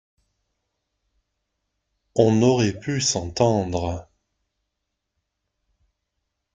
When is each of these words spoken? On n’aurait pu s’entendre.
On 2.15 2.33
n’aurait 2.37 2.79
pu 2.79 3.01
s’entendre. 3.01 4.09